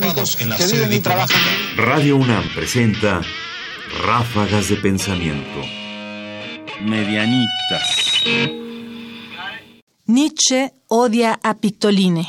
británicos 0.00 0.36
que 0.36 0.66
viven 0.74 0.92
y 0.92 1.00
trabajan. 1.00 1.40
Radio 1.76 2.16
UNAM 2.16 2.44
presenta 2.54 3.22
Ráfagas 4.04 4.68
de 4.68 4.76
Pensamiento. 4.76 5.62
Medianitas. 6.82 8.24
Nietzsche 10.06 10.72
odia 10.88 11.38
a 11.42 11.54
Pictoline. 11.54 12.26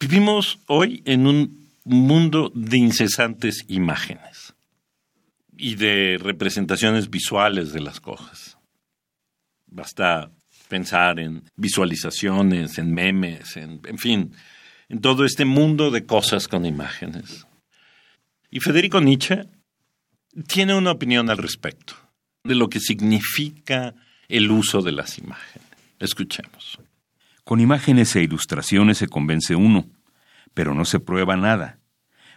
Vivimos 0.00 0.58
hoy 0.66 1.02
en 1.04 1.26
un 1.26 1.70
mundo 1.84 2.50
de 2.54 2.78
incesantes 2.78 3.64
imágenes 3.68 4.54
y 5.56 5.76
de 5.76 6.18
representaciones 6.20 7.08
visuales 7.08 7.72
de 7.72 7.80
las 7.80 8.00
cosas. 8.00 8.58
Basta 9.66 10.30
pensar 10.68 11.20
en 11.20 11.44
visualizaciones, 11.56 12.78
en 12.78 12.92
memes, 12.92 13.56
en, 13.56 13.80
en 13.86 13.98
fin, 13.98 14.34
en 14.88 15.00
todo 15.00 15.24
este 15.24 15.44
mundo 15.44 15.90
de 15.90 16.04
cosas 16.04 16.48
con 16.48 16.66
imágenes. 16.66 17.46
Y 18.50 18.60
Federico 18.60 19.00
Nietzsche 19.00 19.44
tiene 20.46 20.74
una 20.74 20.92
opinión 20.92 21.30
al 21.30 21.38
respecto 21.38 21.94
de 22.44 22.54
lo 22.54 22.68
que 22.68 22.80
significa 22.80 23.94
el 24.28 24.50
uso 24.50 24.82
de 24.82 24.92
las 24.92 25.18
imágenes. 25.18 25.68
Escuchemos. 25.98 26.78
Con 27.44 27.60
imágenes 27.60 28.14
e 28.16 28.22
ilustraciones 28.22 28.98
se 28.98 29.08
convence 29.08 29.56
uno, 29.56 29.86
pero 30.54 30.74
no 30.74 30.84
se 30.84 31.00
prueba 31.00 31.36
nada. 31.36 31.78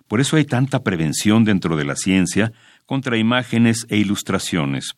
Por 0.07 0.21
eso 0.21 0.37
hay 0.37 0.45
tanta 0.45 0.83
prevención 0.83 1.43
dentro 1.43 1.75
de 1.75 1.85
la 1.85 1.95
ciencia 1.95 2.51
contra 2.85 3.17
imágenes 3.17 3.85
e 3.89 3.97
ilustraciones, 3.97 4.93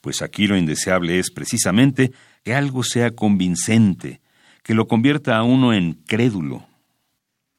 pues 0.00 0.22
aquí 0.22 0.46
lo 0.46 0.56
indeseable 0.56 1.18
es 1.18 1.30
precisamente 1.30 2.12
que 2.42 2.54
algo 2.54 2.82
sea 2.82 3.10
convincente, 3.10 4.20
que 4.62 4.74
lo 4.74 4.86
convierta 4.86 5.36
a 5.36 5.42
uno 5.42 5.72
en 5.72 5.94
crédulo. 6.06 6.66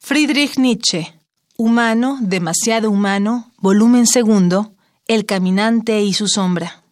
Friedrich 0.04 0.58
Nietzsche. 0.58 1.14
Humano, 1.56 2.18
demasiado 2.20 2.90
humano, 2.90 3.52
volumen 3.58 4.08
segundo, 4.08 4.74
El 5.06 5.26
caminante 5.26 6.02
y 6.02 6.12
su 6.12 6.26
sombra. 6.26 6.82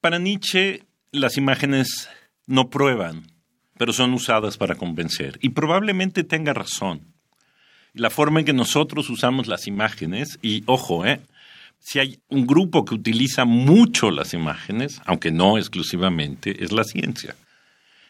Para 0.00 0.18
Nietzsche, 0.18 0.82
las 1.12 1.36
imágenes 1.36 2.08
no 2.44 2.70
prueban, 2.70 3.30
pero 3.78 3.92
son 3.92 4.14
usadas 4.14 4.56
para 4.56 4.74
convencer. 4.74 5.38
Y 5.42 5.50
probablemente 5.50 6.24
tenga 6.24 6.52
razón. 6.52 7.02
La 7.92 8.10
forma 8.10 8.40
en 8.40 8.46
que 8.46 8.52
nosotros 8.52 9.08
usamos 9.08 9.46
las 9.46 9.68
imágenes, 9.68 10.40
y 10.42 10.64
ojo, 10.66 11.06
¿eh? 11.06 11.20
si 11.78 12.00
hay 12.00 12.18
un 12.28 12.48
grupo 12.48 12.84
que 12.84 12.96
utiliza 12.96 13.44
mucho 13.44 14.10
las 14.10 14.34
imágenes, 14.34 15.00
aunque 15.04 15.30
no 15.30 15.56
exclusivamente, 15.56 16.64
es 16.64 16.72
la 16.72 16.82
ciencia. 16.82 17.36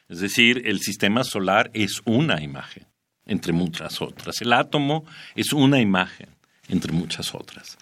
Es 0.08 0.20
decir, 0.20 0.62
el 0.64 0.80
sistema 0.80 1.24
solar 1.24 1.70
es 1.74 2.00
una 2.06 2.42
imagen 2.42 2.86
entre 3.32 3.52
muchas 3.52 4.00
otras. 4.00 4.40
El 4.40 4.52
átomo 4.52 5.04
es 5.34 5.52
una 5.52 5.80
imagen, 5.80 6.28
entre 6.68 6.92
muchas 6.92 7.34
otras. 7.34 7.78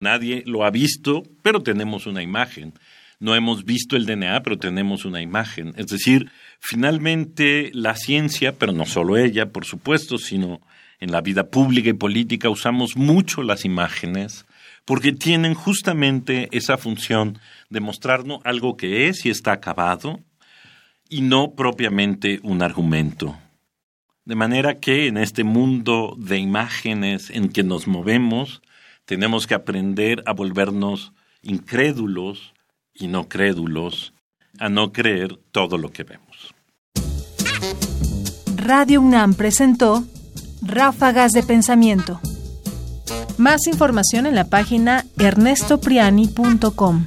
Nadie 0.00 0.42
lo 0.46 0.64
ha 0.64 0.70
visto, 0.70 1.22
pero 1.42 1.62
tenemos 1.62 2.06
una 2.06 2.22
imagen. 2.22 2.72
No 3.20 3.34
hemos 3.34 3.64
visto 3.64 3.96
el 3.96 4.06
DNA, 4.06 4.42
pero 4.42 4.58
tenemos 4.58 5.04
una 5.04 5.20
imagen. 5.20 5.74
Es 5.76 5.86
decir, 5.86 6.30
finalmente 6.60 7.70
la 7.74 7.96
ciencia, 7.96 8.52
pero 8.52 8.72
no 8.72 8.86
solo 8.86 9.16
ella, 9.16 9.50
por 9.50 9.64
supuesto, 9.64 10.18
sino 10.18 10.60
en 11.00 11.12
la 11.12 11.20
vida 11.20 11.48
pública 11.48 11.90
y 11.90 11.94
política 11.94 12.48
usamos 12.48 12.96
mucho 12.96 13.42
las 13.42 13.64
imágenes 13.64 14.46
porque 14.84 15.12
tienen 15.12 15.54
justamente 15.54 16.48
esa 16.50 16.78
función 16.78 17.38
de 17.68 17.80
mostrarnos 17.80 18.40
algo 18.44 18.76
que 18.76 19.08
es 19.08 19.26
y 19.26 19.30
está 19.30 19.52
acabado 19.52 20.20
y 21.08 21.20
no 21.20 21.52
propiamente 21.52 22.40
un 22.42 22.62
argumento. 22.62 23.38
De 24.28 24.34
manera 24.34 24.78
que 24.78 25.06
en 25.06 25.16
este 25.16 25.42
mundo 25.42 26.14
de 26.18 26.36
imágenes 26.36 27.30
en 27.30 27.48
que 27.48 27.62
nos 27.62 27.86
movemos, 27.86 28.60
tenemos 29.06 29.46
que 29.46 29.54
aprender 29.54 30.22
a 30.26 30.34
volvernos 30.34 31.14
incrédulos 31.40 32.52
y 32.92 33.06
no 33.06 33.26
crédulos, 33.26 34.12
a 34.58 34.68
no 34.68 34.92
creer 34.92 35.38
todo 35.50 35.78
lo 35.78 35.92
que 35.92 36.04
vemos. 36.04 36.54
Radio 38.54 39.00
UNAM 39.00 39.32
presentó 39.32 40.04
Ráfagas 40.60 41.32
de 41.32 41.42
Pensamiento. 41.42 42.20
Más 43.38 43.66
información 43.66 44.26
en 44.26 44.34
la 44.34 44.44
página 44.50 45.06
ernestopriani.com. 45.16 47.06